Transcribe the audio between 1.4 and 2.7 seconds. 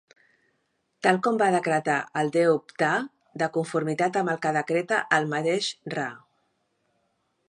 va decretar el déu